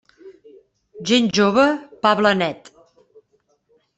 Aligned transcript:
Gent 1.09 1.27
jove, 1.39 1.61
pa 2.05 2.13
blanet. 2.21 2.71